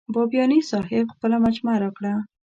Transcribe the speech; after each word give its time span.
بیاباني 0.13 0.59
صاحب 0.71 1.05
خپله 1.13 1.35
مجموعه 1.45 1.77
راکړه. 1.83 2.13